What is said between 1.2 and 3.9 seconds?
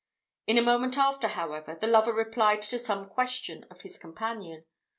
however, the lover replied to some question of